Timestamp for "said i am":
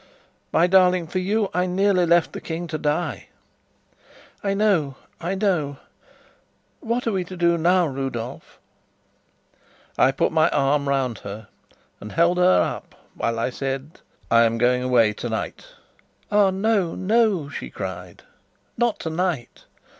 13.51-14.57